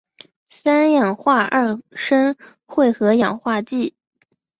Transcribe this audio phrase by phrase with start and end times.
[0.49, 3.93] 三氧化二砷会和氧化剂。